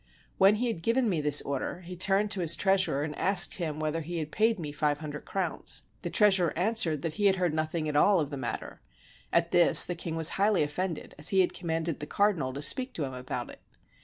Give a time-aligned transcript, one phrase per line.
[0.39, 3.57] When he had given me this order, he turned to his treas urer and asked
[3.57, 7.27] him whether he had paid me five hun dred crowns: the treasurer answered that he
[7.27, 8.81] had heard nothing at all of the matter:
[9.31, 12.93] at this the king was highly offended, as he had commanded the cardinal to speak
[12.95, 13.59] to him about it.